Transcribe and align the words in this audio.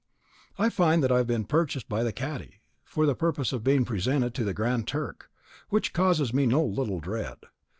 I 0.57 0.69
find 0.71 1.03
that 1.03 1.11
I 1.11 1.17
have 1.19 1.27
been 1.27 1.45
purchased 1.45 1.87
by 1.87 2.01
the 2.01 2.11
cadi, 2.11 2.59
for 2.83 3.05
the 3.05 3.13
purpose 3.13 3.53
of 3.53 3.63
being 3.63 3.85
presented 3.85 4.33
to 4.33 4.43
the 4.43 4.51
Grand 4.55 4.87
Turk, 4.87 5.29
which 5.69 5.93
causes 5.93 6.33
me 6.33 6.47
no 6.47 6.65
little 6.65 6.99
dread. 6.99 7.37